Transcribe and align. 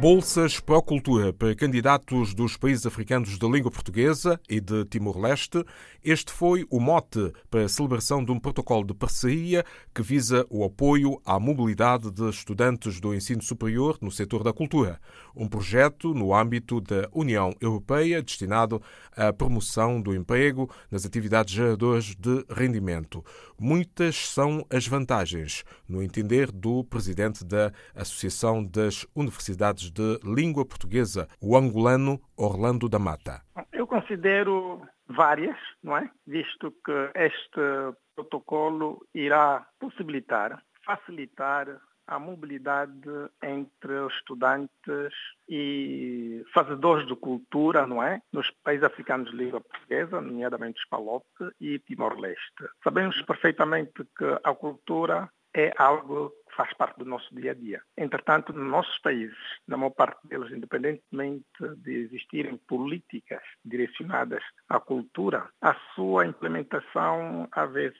Bolsas 0.00 0.60
para 0.60 0.78
a 0.78 0.82
cultura 0.82 1.32
para 1.32 1.54
candidatos 1.54 2.34
dos 2.34 2.56
países 2.58 2.84
africanos 2.84 3.38
de 3.38 3.48
língua 3.48 3.70
portuguesa 3.70 4.38
e 4.48 4.60
de 4.60 4.84
Timor-Leste. 4.84 5.64
Este 6.04 6.30
foi 6.30 6.66
o 6.68 6.78
mote 6.78 7.32
para 7.50 7.64
a 7.64 7.68
celebração 7.68 8.22
de 8.22 8.30
um 8.30 8.38
protocolo 8.38 8.84
de 8.84 8.92
parceria 8.92 9.64
que 9.94 10.02
visa 10.02 10.46
o 10.50 10.62
apoio 10.62 11.18
à 11.24 11.40
mobilidade 11.40 12.10
de 12.10 12.28
estudantes 12.28 13.00
do 13.00 13.14
ensino 13.14 13.42
superior 13.42 13.96
no 14.02 14.10
setor 14.10 14.42
da 14.42 14.52
cultura. 14.52 15.00
Um 15.34 15.48
projeto 15.48 16.12
no 16.12 16.34
âmbito 16.34 16.82
da 16.82 17.08
União 17.10 17.54
Europeia 17.58 18.22
destinado 18.22 18.82
à 19.16 19.32
promoção 19.32 20.00
do 20.00 20.14
emprego 20.14 20.70
nas 20.90 21.06
atividades 21.06 21.54
geradoras 21.54 22.14
de 22.14 22.44
rendimento. 22.50 23.24
Muitas 23.58 24.16
são 24.28 24.66
as 24.68 24.86
vantagens, 24.86 25.64
no 25.88 26.02
entender 26.02 26.52
do 26.52 26.84
presidente 26.84 27.44
da 27.44 27.72
Associação 27.94 28.62
das 28.62 29.06
Universidades 29.14 29.83
de 29.90 30.18
língua 30.24 30.64
portuguesa, 30.64 31.28
o 31.40 31.56
angolano 31.56 32.20
Orlando 32.36 32.88
da 32.88 32.98
Mata? 32.98 33.42
Eu 33.72 33.86
considero 33.86 34.82
várias, 35.08 35.56
não 35.82 35.96
é? 35.96 36.10
Visto 36.26 36.72
que 36.84 37.10
este 37.14 37.94
protocolo 38.14 39.06
irá 39.14 39.66
possibilitar, 39.78 40.62
facilitar 40.84 41.80
a 42.06 42.18
mobilidade 42.18 43.08
entre 43.42 44.06
estudantes 44.08 45.14
e 45.48 46.44
fazedores 46.52 47.06
de 47.06 47.16
cultura, 47.16 47.86
não 47.86 48.02
é? 48.02 48.20
Nos 48.32 48.50
países 48.62 48.84
africanos 48.84 49.30
de 49.30 49.36
língua 49.36 49.60
portuguesa, 49.60 50.20
nomeadamente 50.20 50.80
os 50.80 50.88
Palote 50.88 51.26
e 51.60 51.78
Timor-Leste. 51.78 52.68
Sabemos 52.82 53.20
perfeitamente 53.22 54.04
que 54.16 54.38
a 54.44 54.54
cultura 54.54 55.30
é 55.54 55.72
algo 55.78 56.30
que 56.48 56.56
faz 56.56 56.72
parte 56.74 56.98
do 56.98 57.04
nosso 57.04 57.34
dia 57.34 57.52
a 57.52 57.54
dia. 57.54 57.80
Entretanto, 57.96 58.52
nos 58.52 58.70
nossos 58.70 58.98
países, 58.98 59.36
na 59.66 59.76
maior 59.76 59.90
parte 59.90 60.26
deles, 60.26 60.50
independentemente 60.50 61.44
de 61.78 61.92
existirem 61.92 62.56
políticas 62.68 63.42
direcionadas 63.64 64.42
à 64.68 64.80
cultura, 64.80 65.48
a 65.62 65.74
sua 65.94 66.26
implementação, 66.26 67.48
às 67.52 67.72
vezes, 67.72 67.98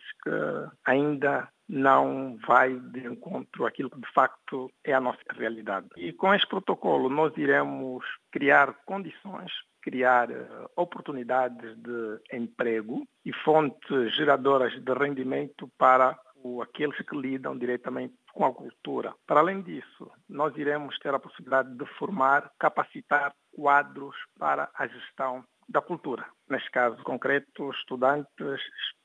ainda 0.85 1.49
não 1.69 2.37
vai 2.47 2.75
de 2.75 3.07
encontro 3.07 3.65
àquilo 3.65 3.89
que 3.89 4.01
de 4.01 4.13
facto 4.13 4.71
é 4.85 4.93
a 4.93 5.01
nossa 5.01 5.23
realidade. 5.31 5.87
E 5.97 6.13
com 6.13 6.35
este 6.35 6.47
protocolo 6.47 7.09
nós 7.09 7.33
iremos 7.37 8.05
criar 8.31 8.75
condições 8.85 9.51
criar 9.85 10.29
oportunidades 10.77 11.77
de 11.77 12.19
emprego 12.33 13.07
e 13.23 13.35
fontes 13.45 14.17
geradoras 14.17 14.73
de 14.83 14.95
rendimento 14.95 15.71
para 15.77 16.19
aqueles 16.63 16.97
que 16.99 17.17
lidam 17.17 17.57
diretamente 17.57 18.15
com 18.33 18.45
a 18.45 18.53
cultura. 18.53 19.15
Para 19.27 19.41
além 19.41 19.63
disso, 19.63 20.11
nós 20.29 20.57
iremos 20.57 20.99
ter 20.99 21.15
a 21.15 21.19
possibilidade 21.19 21.75
de 21.77 21.87
formar, 21.99 22.51
capacitar 22.59 23.35
quadros 23.53 24.17
para 24.39 24.69
a 24.75 24.87
gestão 24.87 25.45
da 25.69 25.81
cultura. 25.81 26.27
Neste 26.49 26.71
caso 26.71 27.03
concreto, 27.03 27.71
estudantes 27.71 28.61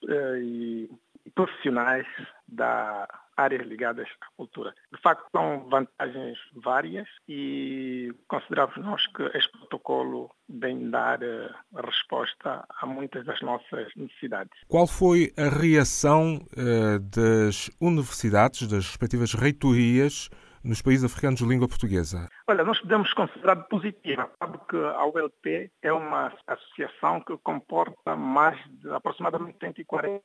eh, 0.08 0.40
e 0.42 0.90
profissionais 1.34 2.08
da 2.48 3.08
áreas 3.40 3.66
ligadas 3.68 4.08
à 4.22 4.26
cultura. 4.36 4.74
De 4.94 5.02
facto, 5.02 5.26
são 5.32 5.68
vantagens 5.70 6.38
várias 6.56 7.08
e 7.28 8.14
consideramos 8.28 8.76
nós 8.78 9.06
que 9.08 9.24
este 9.36 9.52
protocolo 9.52 10.30
vem 10.50 10.90
dar 10.90 11.22
eh, 11.22 11.50
resposta 11.86 12.66
a 12.82 12.86
muitas 12.86 13.26
das 13.26 13.42
nossas 13.42 13.88
necessidades. 13.96 14.52
Qual 14.68 14.88
foi 14.88 15.32
a 15.38 15.50
reação 15.50 16.36
uh, 16.36 17.00
das 17.00 17.70
universidades, 17.80 18.68
das 18.68 18.88
respectivas 18.88 19.34
reitorias, 19.34 20.30
nos 20.64 20.82
países 20.82 21.06
africanos 21.06 21.40
de 21.40 21.46
língua 21.46 21.68
portuguesa? 21.68 22.28
Olha, 22.48 22.64
nós 22.64 22.80
podemos 22.80 23.14
considerar 23.14 23.56
positiva. 23.68 24.30
Sabe 24.40 24.60
que 24.70 24.78
a 24.78 25.06
ULP 25.06 25.72
é 25.82 25.94
uma 25.94 26.34
associação 26.48 27.22
que 27.22 27.38
comporta 27.38 28.16
mais 28.16 28.58
de 28.70 28.90
aproximadamente 28.92 29.58
140 29.60 30.22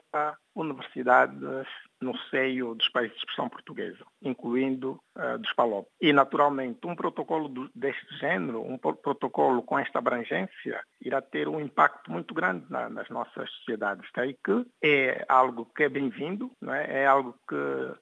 universidades 0.54 1.66
no 2.04 2.16
seio 2.30 2.74
dos 2.74 2.88
países 2.88 3.16
de 3.16 3.20
expressão 3.20 3.48
portuguesa, 3.48 4.04
incluindo 4.22 5.00
uh, 5.16 5.38
dos 5.38 5.52
PALOP. 5.54 5.88
E, 6.00 6.12
naturalmente, 6.12 6.86
um 6.86 6.94
protocolo 6.94 7.48
do, 7.48 7.70
deste 7.74 8.18
género, 8.18 8.62
um 8.62 8.76
protocolo 8.78 9.62
com 9.62 9.78
esta 9.78 9.98
abrangência, 9.98 10.82
irá 11.00 11.20
ter 11.20 11.48
um 11.48 11.60
impacto 11.60 12.10
muito 12.10 12.34
grande 12.34 12.64
na, 12.68 12.88
nas 12.88 13.08
nossas 13.08 13.50
sociedades. 13.50 14.08
Daí 14.14 14.34
que 14.34 14.66
é 14.82 15.24
algo 15.28 15.70
que 15.74 15.84
é 15.84 15.88
bem-vindo, 15.88 16.50
é? 16.68 17.02
é 17.02 17.06
algo 17.06 17.34
que 17.48 17.54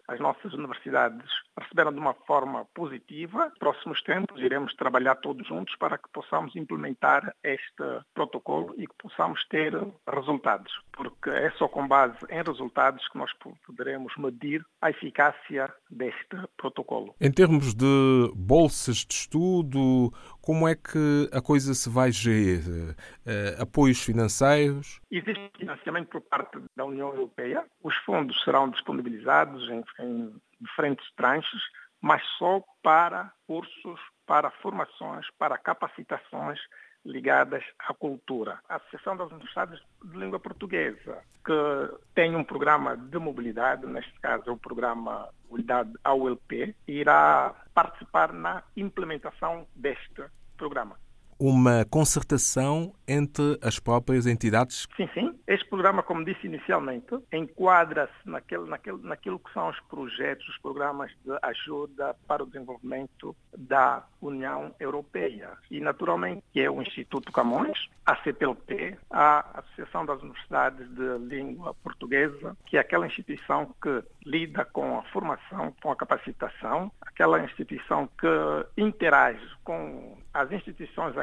as 0.09 0.19
nossas 0.21 0.53
universidades 0.53 1.31
receberam 1.59 1.93
de 1.93 1.99
uma 1.99 2.15
forma 2.15 2.65
positiva. 2.75 3.53
Próximos 3.59 4.03
tempos 4.03 4.41
iremos 4.41 4.75
trabalhar 4.75 5.17
todos 5.17 5.47
juntos 5.47 5.75
para 5.77 5.99
que 5.99 6.09
possamos 6.13 6.55
implementar 6.57 7.35
este 7.43 7.83
protocolo 8.15 8.75
e 8.77 8.87
que 8.87 8.95
possamos 8.99 9.45
ter 9.49 9.73
resultados, 10.09 10.73
porque 10.93 11.31
é 11.31 11.51
só 11.53 11.69
com 11.69 11.87
base 11.87 12.19
em 12.31 12.43
resultados 12.43 13.07
que 13.09 13.19
nós 13.19 13.33
poderemos 13.67 13.92
medir 14.19 14.65
a 14.81 14.91
eficácia 14.91 15.73
deste 15.91 16.37
protocolo. 16.57 17.15
Em 17.21 17.31
termos 17.31 17.75
de 17.75 18.33
bolsas 18.35 18.99
de 18.99 19.15
estudo, 19.15 20.13
como 20.41 20.69
é 20.69 20.75
que 20.75 21.29
a 21.33 21.41
coisa 21.41 21.75
se 21.75 21.89
vai 21.89 22.11
gerir? 22.11 22.63
Uh, 23.27 23.63
apoios 23.63 24.03
financeiros? 24.03 25.01
Existe 25.11 25.51
financiamento 25.59 26.09
por 26.09 26.21
parte 26.23 26.59
da 26.77 26.85
União 26.85 27.09
Europeia. 27.09 27.65
Os 27.83 27.95
fundos 28.05 28.43
serão 28.45 28.71
disponibilizados 28.71 29.69
em, 29.69 29.83
em 30.01 30.35
diferentes 30.61 31.07
tranches, 31.17 31.61
mas 32.01 32.23
só 32.39 32.63
para 32.83 33.33
cursos, 33.47 34.01
para 34.27 34.51
formações, 34.63 35.27
para 35.39 35.59
capacitações 35.59 36.59
ligadas 37.05 37.65
à 37.79 37.93
cultura. 37.95 38.61
A 38.69 38.77
Associação 38.77 39.17
das 39.17 39.31
Universidades 39.31 39.81
de 40.05 40.19
Língua 40.19 40.39
Portuguesa, 40.39 41.23
que 41.45 41.53
tem 42.15 42.37
um 42.37 42.45
programa 42.45 42.97
de 42.97 43.19
mobilidade, 43.19 43.87
neste 43.87 44.19
caso 44.21 44.49
é 44.49 44.53
o 44.53 44.57
programa 44.57 45.29
Mobilidade 45.49 45.93
AULP, 46.05 46.75
irá 46.87 47.55
participar 47.75 48.33
na 48.33 48.63
implementação 48.77 49.67
deste 49.75 50.23
programa 50.57 50.97
uma 51.39 51.85
concertação 51.85 52.93
entre 53.07 53.59
as 53.63 53.79
próprias 53.79 54.27
entidades? 54.27 54.87
Sim, 54.97 55.09
sim. 55.13 55.35
Este 55.47 55.69
programa, 55.69 56.03
como 56.03 56.25
disse 56.25 56.47
inicialmente, 56.47 57.15
enquadra-se 57.33 58.13
naquele, 58.25 58.69
naquele, 58.69 58.99
naquilo 59.03 59.39
que 59.39 59.53
são 59.53 59.69
os 59.69 59.79
projetos, 59.81 60.49
os 60.49 60.59
programas 60.59 61.11
de 61.25 61.37
ajuda 61.43 62.15
para 62.27 62.43
o 62.43 62.47
desenvolvimento 62.47 63.37
da 63.57 64.05
União 64.21 64.75
Europeia. 64.79 65.51
E, 65.71 65.81
naturalmente, 65.81 66.43
é 66.55 66.71
o 66.71 66.81
Instituto 66.81 67.33
Camões, 67.33 67.89
a 68.07 68.17
CPLP, 68.17 68.97
a 69.11 69.61
Associação 69.61 70.07
das 70.07 70.23
Universidades 70.23 70.89
de 70.95 71.19
Língua 71.19 71.75
Portuguesa, 71.75 72.57
que 72.65 72.77
é 72.77 72.81
aquela 72.81 73.07
instituição 73.07 73.75
que 73.83 74.03
lida 74.25 74.65
com 74.65 74.99
a 74.99 75.03
formação, 75.05 75.75
com 75.83 75.91
a 75.91 75.97
capacitação, 75.97 76.91
aquela 77.01 77.43
instituição 77.43 78.09
que 78.19 78.81
interage 78.81 79.47
com 79.65 80.17
as 80.33 80.51
instituições 80.51 81.17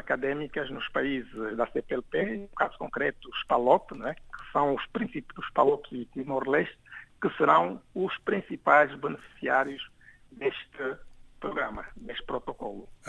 nos 0.70 0.88
países 0.88 1.56
da 1.56 1.66
CPLP, 1.66 2.36
no 2.38 2.48
caso 2.48 2.76
concreto 2.78 3.28
os 3.28 3.42
PALOP, 3.44 3.92
né, 3.96 4.14
que 4.14 4.52
são 4.52 4.74
os 4.74 4.86
princípios 4.86 5.48
PALOP 5.54 5.86
e 5.92 6.04
Timor-Leste, 6.06 6.78
que 7.20 7.30
serão 7.36 7.80
os 7.94 8.16
principais 8.18 8.94
beneficiários 8.96 9.88
deste 10.32 10.96
programa, 11.38 11.84
neste 11.96 12.24
protocolo. 12.24 12.59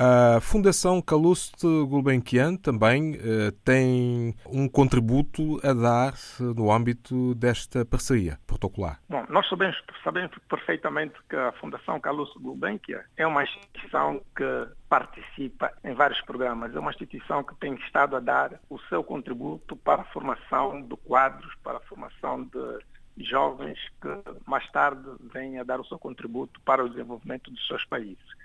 A 0.04 0.42
Fundação 0.42 1.00
Calouste 1.00 1.68
Gulbenkian 1.86 2.56
também 2.56 3.14
eh, 3.18 3.52
tem 3.64 4.34
um 4.48 4.68
contributo 4.68 5.60
a 5.64 5.74
dar 5.74 6.16
no 6.40 6.72
âmbito 6.72 7.36
desta 7.36 7.86
parceria 7.86 8.40
protocolar. 8.48 9.00
Bom, 9.08 9.24
nós 9.30 9.48
sabemos, 9.48 9.80
sabemos 10.04 10.36
perfeitamente 10.50 11.14
que 11.30 11.36
a 11.36 11.52
Fundação 11.52 12.00
Calouste 12.00 12.40
Gulbenkian 12.40 13.04
é 13.16 13.28
uma 13.28 13.44
instituição 13.44 14.20
que 14.36 14.68
participa 14.90 15.72
em 15.84 15.94
vários 15.94 16.20
programas. 16.22 16.76
É 16.76 16.80
uma 16.80 16.90
instituição 16.90 17.44
que 17.44 17.54
tem 17.58 17.76
estado 17.76 18.16
a 18.16 18.20
dar 18.20 18.60
o 18.72 18.80
seu 18.90 19.04
contributo 19.04 19.76
para 19.76 20.02
a 20.02 20.06
formação 20.06 20.82
de 20.82 20.98
quadros, 20.98 21.54
para 21.64 21.78
a 21.78 21.82
formação 21.82 22.42
de 22.42 23.24
jovens 23.24 23.78
que 24.02 24.10
mais 24.48 24.68
tarde 24.72 25.08
vêm 25.32 25.60
a 25.60 25.64
dar 25.64 25.80
o 25.80 25.86
seu 25.86 26.00
contributo 26.00 26.60
para 26.62 26.84
o 26.84 26.90
desenvolvimento 26.90 27.52
dos 27.52 27.68
seus 27.68 27.86
países. 27.86 28.41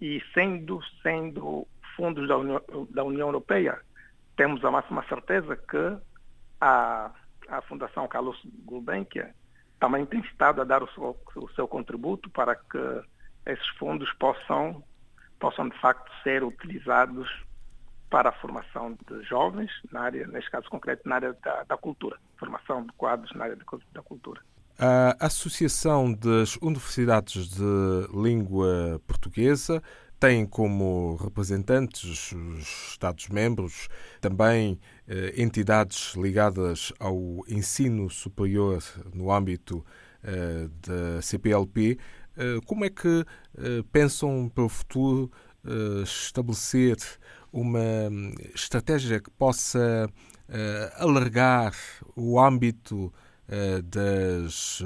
E 0.00 0.22
sendo, 0.32 0.80
sendo 1.02 1.66
fundos 1.96 2.26
da 2.26 2.36
União, 2.36 2.62
da 2.90 3.04
União 3.04 3.28
Europeia, 3.28 3.78
temos 4.36 4.64
a 4.64 4.70
máxima 4.70 5.04
certeza 5.06 5.56
que 5.56 5.98
a, 6.60 7.10
a 7.48 7.62
Fundação 7.62 8.08
Carlos 8.08 8.40
Gulbenkian 8.64 9.30
também 9.78 10.06
tem 10.06 10.20
estado 10.20 10.60
a 10.60 10.64
dar 10.64 10.82
o 10.82 10.88
seu, 10.92 11.16
o 11.36 11.48
seu 11.50 11.68
contributo 11.68 12.30
para 12.30 12.54
que 12.54 13.02
esses 13.46 13.66
fundos 13.78 14.12
possam, 14.14 14.82
possam 15.38 15.68
de 15.68 15.78
facto 15.78 16.10
ser 16.22 16.42
utilizados 16.44 17.28
para 18.10 18.30
a 18.30 18.32
formação 18.32 18.96
de 19.08 19.22
jovens, 19.22 19.70
na 19.90 20.02
área, 20.02 20.26
neste 20.26 20.50
caso 20.50 20.68
concreto, 20.68 21.08
na 21.08 21.16
área 21.16 21.32
da, 21.34 21.62
da 21.62 21.76
cultura, 21.76 22.18
formação 22.38 22.84
de 22.84 22.92
quadros 22.92 23.32
na 23.32 23.44
área 23.44 23.56
da 23.92 24.02
cultura. 24.02 24.42
A 24.82 25.26
Associação 25.26 26.10
das 26.10 26.56
Universidades 26.56 27.48
de 27.48 27.62
Língua 28.14 28.98
Portuguesa 29.06 29.82
tem 30.18 30.46
como 30.46 31.16
representantes 31.16 32.32
os 32.32 32.88
Estados-membros 32.92 33.88
também 34.22 34.80
eh, 35.06 35.34
entidades 35.36 36.14
ligadas 36.16 36.94
ao 36.98 37.44
ensino 37.46 38.08
superior 38.08 38.82
no 39.12 39.30
âmbito 39.30 39.84
eh, 40.24 40.70
da 40.80 41.20
CPLP. 41.20 41.98
Eh, 42.38 42.58
como 42.64 42.82
é 42.82 42.88
que 42.88 43.26
eh, 43.58 43.84
pensam 43.92 44.48
para 44.48 44.64
o 44.64 44.68
futuro 44.70 45.30
eh, 45.62 46.04
estabelecer 46.04 46.96
uma 47.52 47.80
estratégia 48.54 49.20
que 49.20 49.30
possa 49.32 50.08
eh, 50.48 50.92
alargar 50.96 51.74
o 52.16 52.40
âmbito 52.40 53.12
das 53.84 54.80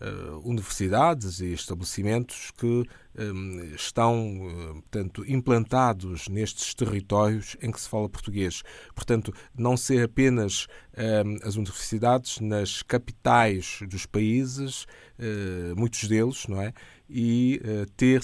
eh, 0.00 0.10
universidades 0.44 1.40
e 1.40 1.52
estabelecimentos 1.52 2.52
que 2.56 2.84
estão, 3.74 4.74
portanto, 4.74 5.24
implantados 5.26 6.28
nestes 6.28 6.74
territórios 6.74 7.56
em 7.62 7.70
que 7.70 7.80
se 7.80 7.88
fala 7.88 8.10
português. 8.10 8.62
Portanto, 8.94 9.32
não 9.56 9.74
ser 9.74 10.04
apenas 10.04 10.66
as 11.42 11.56
universidades 11.56 12.40
nas 12.40 12.82
capitais 12.82 13.78
dos 13.88 14.04
países, 14.04 14.86
muitos 15.74 16.06
deles, 16.06 16.46
não 16.46 16.60
é? 16.60 16.74
E 17.08 17.58
ter 17.96 18.20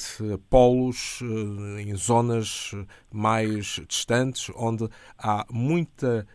polos 0.51 1.21
em 1.79 1.97
zonas 1.97 2.73
mais 3.11 3.81
distantes, 3.89 4.51
onde 4.55 4.87
há 5.17 5.47
muita 5.51 6.27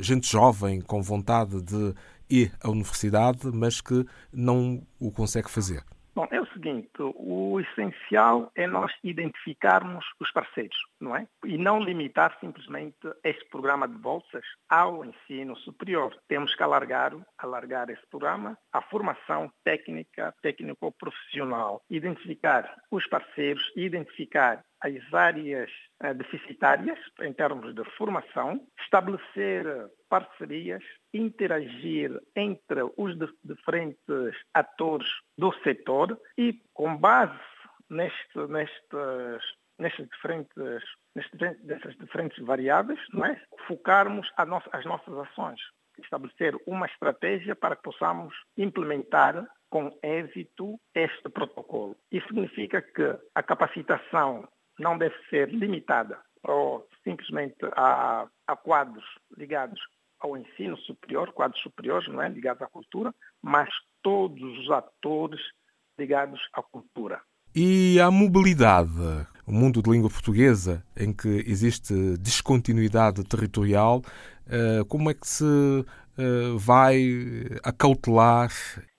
gente 0.00 0.32
jovem 0.32 0.80
com 0.80 1.02
vontade 1.02 1.60
de 1.60 1.94
e 2.32 2.50
a 2.64 2.70
universidade, 2.70 3.46
mas 3.52 3.82
que 3.82 4.06
não 4.32 4.80
o 4.98 5.12
consegue 5.12 5.50
fazer? 5.50 5.82
Bom, 6.14 6.26
é 6.30 6.38
o 6.38 6.46
seguinte, 6.48 6.90
o 6.98 7.58
essencial 7.60 8.50
é 8.54 8.66
nós 8.66 8.92
identificarmos 9.02 10.04
os 10.20 10.30
parceiros, 10.30 10.76
não 11.00 11.16
é? 11.16 11.26
E 11.44 11.56
não 11.56 11.80
limitar 11.80 12.36
simplesmente 12.38 12.98
este 13.24 13.48
programa 13.48 13.88
de 13.88 13.96
bolsas 13.96 14.44
ao 14.68 15.06
ensino 15.06 15.56
superior. 15.56 16.14
Temos 16.28 16.54
que 16.54 16.62
alargar, 16.62 17.14
alargar 17.38 17.88
esse 17.88 18.06
programa 18.10 18.58
à 18.70 18.82
formação 18.82 19.50
técnica, 19.64 20.34
técnico-profissional, 20.42 21.82
identificar 21.88 22.82
os 22.90 23.06
parceiros, 23.06 23.72
identificar 23.74 24.62
as 24.82 25.14
áreas 25.14 25.70
eh, 26.00 26.12
deficitárias 26.14 26.98
em 27.20 27.32
termos 27.32 27.74
de 27.74 27.84
formação, 27.96 28.66
estabelecer 28.80 29.64
parcerias, 30.08 30.82
interagir 31.14 32.20
entre 32.34 32.82
os 32.96 33.16
diferentes 33.44 34.34
atores 34.52 35.08
do 35.38 35.52
setor 35.62 36.20
e, 36.36 36.60
com 36.74 36.96
base 36.96 37.38
neste, 37.88 38.38
nestes, 38.48 39.42
nestes 39.78 40.08
diferentes, 40.08 40.82
nestes, 41.14 41.62
dessas 41.62 41.96
diferentes 41.96 42.44
variáveis, 42.44 43.00
não 43.12 43.24
é? 43.24 43.40
focarmos 43.68 44.28
no, 44.46 44.62
as 44.72 44.84
nossas 44.84 45.16
ações, 45.16 45.60
estabelecer 46.02 46.56
uma 46.66 46.86
estratégia 46.86 47.54
para 47.54 47.76
que 47.76 47.82
possamos 47.82 48.34
implementar 48.56 49.46
com 49.70 49.96
êxito 50.02 50.78
este 50.94 51.28
protocolo. 51.30 51.96
Isso 52.10 52.26
significa 52.28 52.82
que 52.82 53.16
a 53.34 53.42
capacitação 53.42 54.46
não 54.78 54.98
deve 54.98 55.14
ser 55.28 55.48
limitada 55.50 56.18
ou 56.44 56.86
simplesmente 57.04 57.56
a, 57.76 58.26
a 58.46 58.56
quadros 58.56 59.04
ligados 59.36 59.80
ao 60.20 60.36
ensino 60.36 60.76
superior, 60.78 61.32
quadros 61.32 61.60
superiores, 61.60 62.08
não 62.08 62.22
é, 62.22 62.28
ligados 62.28 62.62
à 62.62 62.66
cultura, 62.66 63.14
mas 63.42 63.68
todos 64.02 64.42
os 64.58 64.70
atores 64.70 65.40
ligados 65.98 66.40
à 66.52 66.62
cultura. 66.62 67.20
E 67.54 68.00
a 68.00 68.10
mobilidade, 68.10 68.90
o 69.46 69.52
mundo 69.52 69.82
de 69.82 69.90
língua 69.90 70.08
portuguesa, 70.08 70.82
em 70.96 71.12
que 71.12 71.28
existe 71.46 72.16
descontinuidade 72.18 73.24
territorial, 73.24 74.02
eh, 74.48 74.82
como 74.88 75.10
é 75.10 75.14
que 75.14 75.26
se 75.26 75.44
eh, 76.18 76.56
vai 76.56 76.96
acautelar? 77.62 78.50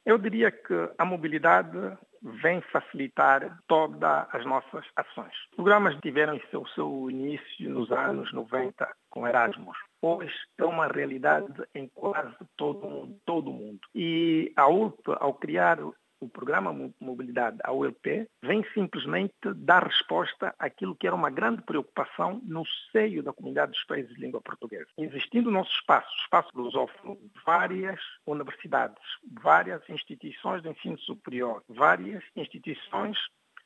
Eu 0.06 0.18
diria 0.18 0.52
que 0.52 0.90
a 0.98 1.06
mobilidade 1.06 1.78
vem 2.24 2.62
facilitar 2.62 3.60
todas 3.68 4.28
as 4.32 4.46
nossas 4.46 4.86
ações. 4.96 5.34
Os 5.52 5.56
programas 5.56 5.96
tiveram 6.02 6.40
o 6.54 6.68
seu 6.70 7.10
início 7.10 7.70
nos 7.70 7.92
anos 7.92 8.32
90 8.32 8.88
com 9.10 9.28
Erasmus. 9.28 9.78
Hoje 10.02 10.34
é 10.58 10.66
uma 10.66 10.88
realidade 10.88 11.54
em 11.76 11.88
quase 11.88 12.36
todo, 12.58 13.16
todo 13.26 13.52
o 13.52 13.54
mundo. 13.54 13.80
E 13.94 14.52
a 14.56 14.68
ULP, 14.68 15.00
ao 15.20 15.34
criar 15.34 15.80
o 16.24 16.30
programa 16.30 16.74
Mobilidade, 17.00 17.58
a 17.64 17.72
ULP, 17.72 18.28
vem 18.42 18.64
simplesmente 18.74 19.34
dar 19.56 19.84
resposta 19.84 20.54
àquilo 20.58 20.96
que 20.96 21.08
era 21.08 21.16
uma 21.16 21.30
grande 21.30 21.62
preocupação 21.62 22.42
no 22.44 22.64
seio 22.92 23.22
da 23.22 23.34
comunidade 23.34 23.74
dos 23.74 23.84
países 23.84 24.14
de 24.14 24.22
língua 24.22 24.42
portuguesa. 24.42 24.88
Existindo 24.98 25.50
o 25.50 25.52
nosso 25.52 25.72
espaço, 25.72 26.10
o 26.10 26.22
espaço 26.24 26.50
lusófono, 26.56 27.18
várias 27.46 28.00
universidades, 28.26 29.04
várias 29.42 29.82
instituições 29.90 30.62
de 30.62 30.70
ensino 30.70 30.98
superior, 31.00 31.64
várias 31.68 32.24
instituições 32.36 33.18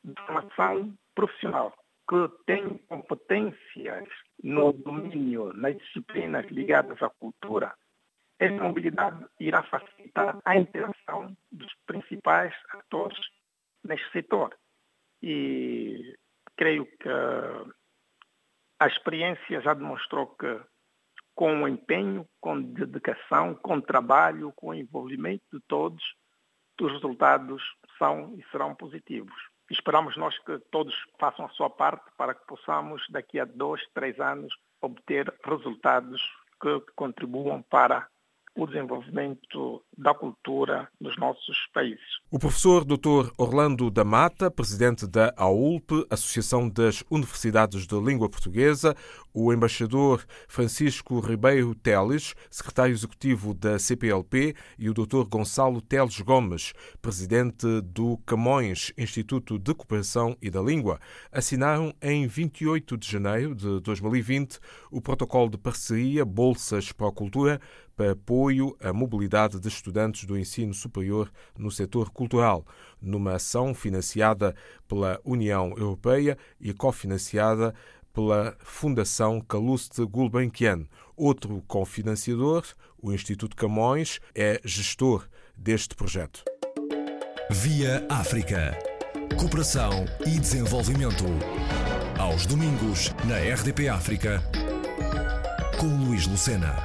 de 0.03 0.13
formação 0.25 0.93
profissional 1.13 1.73
que 2.09 2.29
têm 2.45 2.77
competências 2.87 4.07
no 4.41 4.71
domínio, 4.71 5.51
nas 5.53 5.77
disciplinas 5.77 6.45
ligadas 6.49 7.01
à 7.03 7.09
cultura, 7.09 7.73
essa 8.39 8.63
mobilidade 8.63 9.25
irá 9.39 9.63
facilitar 9.63 10.37
a 10.45 10.55
interação 10.55 11.35
principais 12.27 12.53
atores 12.71 13.17
neste 13.83 14.11
setor. 14.11 14.53
E 15.21 16.15
creio 16.57 16.85
que 16.85 17.09
a 18.79 18.87
experiência 18.87 19.61
já 19.61 19.73
demonstrou 19.73 20.27
que 20.35 20.59
com 21.33 21.67
empenho, 21.67 22.27
com 22.41 22.61
dedicação, 22.61 23.55
com 23.55 23.79
trabalho, 23.79 24.51
com 24.55 24.73
envolvimento 24.73 25.45
de 25.53 25.59
todos, 25.67 26.03
os 26.81 26.91
resultados 26.91 27.63
são 27.97 28.35
e 28.37 28.43
serão 28.51 28.75
positivos. 28.75 29.35
Esperamos 29.69 30.15
nós 30.17 30.37
que 30.39 30.59
todos 30.71 30.95
façam 31.19 31.45
a 31.45 31.49
sua 31.49 31.69
parte 31.69 32.05
para 32.17 32.33
que 32.33 32.45
possamos, 32.45 33.03
daqui 33.09 33.39
a 33.39 33.45
dois, 33.45 33.81
três 33.93 34.19
anos, 34.19 34.53
obter 34.81 35.33
resultados 35.43 36.21
que 36.61 36.79
contribuam 36.95 37.61
para 37.63 38.07
o 38.57 38.65
desenvolvimento 38.65 39.83
da 39.95 40.15
cultura 40.15 40.89
nos 40.99 41.15
nossos 41.17 41.67
países. 41.71 42.03
O 42.31 42.39
professor 42.39 42.83
Dr. 42.83 43.31
Orlando 43.37 43.91
da 43.91 44.03
Mata, 44.03 44.49
presidente 44.49 45.05
da 45.05 45.31
AULP, 45.37 46.05
Associação 46.09 46.67
das 46.67 47.03
Universidades 47.09 47.85
de 47.85 47.95
Língua 47.99 48.27
Portuguesa, 48.27 48.95
o 49.31 49.53
embaixador 49.53 50.25
Francisco 50.47 51.19
Ribeiro 51.19 51.75
Teles, 51.75 52.33
secretário 52.49 52.93
executivo 52.93 53.53
da 53.53 53.77
CPLP, 53.77 54.55
e 54.79 54.89
o 54.89 54.93
Dr. 54.93 55.27
Gonçalo 55.29 55.79
Teles 55.79 56.19
Gomes, 56.21 56.73
presidente 56.99 57.67
do 57.81 58.17
Camões 58.25 58.91
Instituto 58.97 59.59
de 59.59 59.75
Cooperação 59.75 60.35
e 60.41 60.49
da 60.49 60.61
Língua, 60.61 60.99
assinaram 61.31 61.93
em 62.01 62.25
28 62.25 62.97
de 62.97 63.11
janeiro 63.11 63.53
de 63.53 63.79
2020 63.81 64.59
o 64.91 64.99
protocolo 64.99 65.51
de 65.51 65.57
parceria 65.59 66.25
Bolsas 66.25 66.91
para 66.91 67.07
a 67.07 67.11
Cultura 67.11 67.61
apoio 68.05 68.75
à 68.81 68.93
mobilidade 68.93 69.59
de 69.59 69.67
estudantes 69.67 70.25
do 70.25 70.37
ensino 70.37 70.73
superior 70.73 71.31
no 71.57 71.71
setor 71.71 72.09
cultural, 72.09 72.65
numa 73.01 73.35
ação 73.35 73.73
financiada 73.73 74.55
pela 74.87 75.19
União 75.23 75.73
Europeia 75.77 76.37
e 76.59 76.73
cofinanciada 76.73 77.73
pela 78.13 78.55
Fundação 78.59 79.39
Calouste 79.39 80.03
Gulbenkian. 80.05 80.85
Outro 81.15 81.63
cofinanciador, 81.67 82.63
o 83.01 83.11
Instituto 83.11 83.55
Camões, 83.55 84.19
é 84.35 84.59
gestor 84.63 85.27
deste 85.55 85.95
projeto. 85.95 86.43
Via 87.49 88.05
África. 88.09 88.77
Cooperação 89.39 90.05
e 90.25 90.39
desenvolvimento. 90.39 91.25
Aos 92.19 92.45
domingos, 92.45 93.11
na 93.25 93.37
RDP 93.37 93.87
África, 93.87 94.41
com 95.79 95.87
Luís 96.05 96.25
Lucena. 96.25 96.75